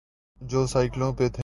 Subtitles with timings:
[0.41, 1.39] جو سائیکلوں پہ تھے۔